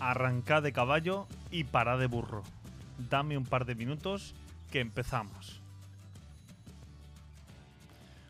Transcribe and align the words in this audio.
arrancad 0.00 0.62
de 0.62 0.72
caballo 0.72 1.26
y 1.50 1.64
parad 1.64 1.98
de 1.98 2.06
burro. 2.06 2.42
Dame 3.10 3.36
un 3.36 3.44
par 3.44 3.64
de 3.64 3.74
minutos 3.74 4.34
que 4.70 4.80
empezamos. 4.80 5.60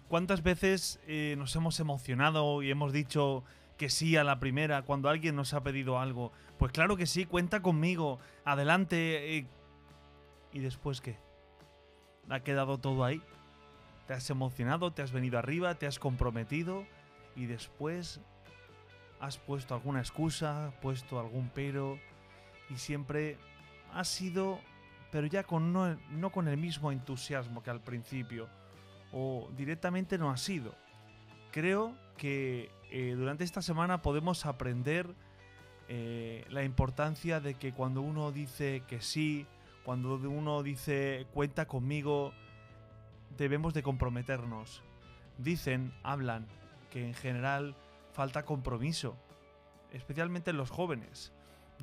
¿Cuántas 0.09 0.43
veces 0.43 1.01
eh, 1.07 1.35
nos 1.39 1.55
hemos 1.57 1.81
emocionado 1.81 2.63
y 2.63 2.71
hemos 2.71 2.93
dicho 2.93 3.43
que 3.77 3.91
sí 3.91 4.17
a 4.17 4.25
la 4.25 4.39
primera 4.39 4.83
cuando 4.83 5.09
alguien 5.09 5.35
nos 5.35 5.53
ha 5.53 5.63
pedido 5.63 5.99
algo? 5.99 6.33
Pues 6.59 6.73
claro 6.73 6.97
que 6.97 7.07
sí, 7.07 7.27
cuenta 7.27 7.61
conmigo, 7.61 8.19
adelante. 8.45 9.39
eh, 9.39 9.47
¿Y 10.53 10.61
después 10.61 11.01
qué? 11.01 11.19
¿Ha 12.31 12.41
quedado 12.41 12.79
todo 12.79 13.05
ahí? 13.05 13.21
¿Te 14.07 14.15
has 14.15 14.31
emocionado? 14.31 14.93
¿Te 14.93 15.03
has 15.03 15.13
venido 15.13 15.39
arriba? 15.39 15.75
¿Te 15.75 15.87
has 15.87 15.99
comprometido? 15.99 16.85
Y 17.35 17.47
después 17.47 18.21
has 19.21 19.39
puesto 19.39 19.75
alguna 19.75 20.01
excusa, 20.01 20.73
puesto 20.81 21.19
algún 21.19 21.51
pero 21.51 21.99
y 22.71 22.77
siempre 22.77 23.39
ha 23.93 24.05
sido, 24.05 24.61
pero 25.11 25.27
ya 25.27 25.45
con 25.45 25.73
no, 25.73 25.97
no 26.11 26.31
con 26.31 26.49
el 26.49 26.57
mismo 26.57 26.93
entusiasmo 26.93 27.63
que 27.63 27.71
al 27.71 27.81
principio 27.81 28.49
o 29.13 29.49
directamente 29.57 30.19
no 30.19 30.31
ha 30.31 30.37
sido. 30.37 30.75
Creo 31.53 31.95
que 32.17 32.71
eh, 32.91 33.15
durante 33.17 33.45
esta 33.45 33.63
semana 33.63 34.03
podemos 34.03 34.47
aprender 34.47 35.07
eh, 35.89 36.45
la 36.51 36.65
importancia 36.65 37.41
de 37.41 37.55
que 37.55 37.73
cuando 37.73 38.03
uno 38.03 38.33
dice 38.33 38.83
que 38.87 39.01
sí, 39.01 39.47
cuando 39.85 40.17
uno 40.17 40.63
dice 40.63 41.27
cuenta 41.33 41.67
conmigo, 41.67 42.33
debemos 43.39 43.73
de 43.73 43.83
comprometernos. 43.83 44.83
Dicen, 45.39 45.93
hablan, 46.03 46.47
que 46.91 47.07
en 47.07 47.15
general 47.15 47.77
falta 48.17 48.47
compromiso, 48.47 49.15
especialmente 49.93 50.51
en 50.51 50.57
los 50.57 50.71
jóvenes. 50.71 51.35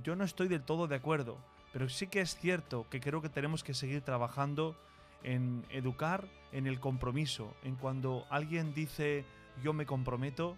Yo 0.02 0.16
no 0.16 0.23
estoy 0.23 0.47
del 0.47 0.63
todo 0.63 0.88
de 0.88 0.95
acuerdo, 0.95 1.38
pero 1.71 1.88
sí 1.89 2.07
que 2.07 2.21
es 2.21 2.35
cierto 2.35 2.88
que 2.89 2.99
creo 2.99 3.21
que 3.21 3.30
tenemos 3.30 3.63
que 3.63 3.75
seguir 3.75 4.02
trabajando 4.02 4.75
en 5.22 5.63
educar 5.69 6.27
en 6.52 6.66
el 6.66 6.80
compromiso, 6.80 7.53
en 7.63 7.75
cuando 7.75 8.25
alguien 8.31 8.73
dice 8.73 9.25
yo 9.61 9.73
me 9.73 9.85
comprometo, 9.85 10.57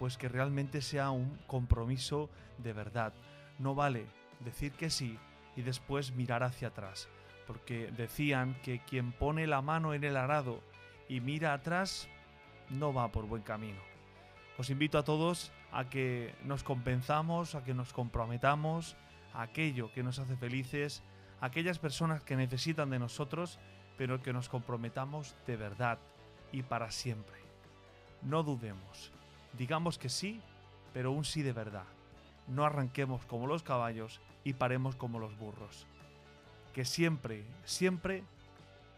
pues 0.00 0.18
que 0.18 0.28
realmente 0.28 0.82
sea 0.82 1.12
un 1.12 1.38
compromiso 1.46 2.28
de 2.58 2.72
verdad. 2.72 3.12
No 3.60 3.76
vale 3.76 4.06
decir 4.40 4.72
que 4.72 4.90
sí 4.90 5.16
y 5.54 5.62
después 5.62 6.10
mirar 6.10 6.42
hacia 6.42 6.68
atrás, 6.68 7.08
porque 7.46 7.92
decían 7.96 8.60
que 8.64 8.80
quien 8.80 9.12
pone 9.12 9.46
la 9.46 9.62
mano 9.62 9.94
en 9.94 10.02
el 10.02 10.16
arado 10.16 10.60
y 11.08 11.20
mira 11.20 11.52
atrás 11.52 12.08
no 12.68 12.92
va 12.92 13.12
por 13.12 13.26
buen 13.26 13.42
camino. 13.42 13.93
Os 14.56 14.70
invito 14.70 14.98
a 14.98 15.02
todos 15.02 15.50
a 15.72 15.90
que 15.90 16.34
nos 16.44 16.62
compensamos, 16.62 17.54
a 17.54 17.64
que 17.64 17.74
nos 17.74 17.92
comprometamos 17.92 18.96
a 19.34 19.42
aquello 19.42 19.92
que 19.92 20.04
nos 20.04 20.20
hace 20.20 20.36
felices, 20.36 21.02
a 21.40 21.46
aquellas 21.46 21.78
personas 21.78 22.22
que 22.22 22.36
necesitan 22.36 22.90
de 22.90 23.00
nosotros, 23.00 23.58
pero 23.98 24.22
que 24.22 24.32
nos 24.32 24.48
comprometamos 24.48 25.34
de 25.46 25.56
verdad 25.56 25.98
y 26.52 26.62
para 26.62 26.92
siempre. 26.92 27.36
No 28.22 28.44
dudemos, 28.44 29.10
digamos 29.58 29.98
que 29.98 30.08
sí, 30.08 30.40
pero 30.92 31.10
un 31.10 31.24
sí 31.24 31.42
de 31.42 31.52
verdad. 31.52 31.86
No 32.46 32.64
arranquemos 32.64 33.26
como 33.26 33.48
los 33.48 33.64
caballos 33.64 34.20
y 34.44 34.52
paremos 34.52 34.94
como 34.94 35.18
los 35.18 35.36
burros. 35.36 35.86
Que 36.72 36.84
siempre, 36.84 37.44
siempre, 37.64 38.22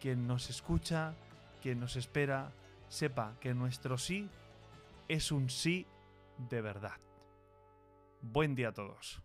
quien 0.00 0.26
nos 0.26 0.50
escucha, 0.50 1.14
quien 1.62 1.80
nos 1.80 1.96
espera, 1.96 2.50
sepa 2.88 3.32
que 3.40 3.54
nuestro 3.54 3.96
sí 3.96 4.28
es 5.08 5.32
un 5.32 5.48
sí 5.50 5.86
de 6.38 6.60
verdad. 6.60 7.00
Buen 8.22 8.54
día 8.54 8.68
a 8.68 8.72
todos. 8.72 9.22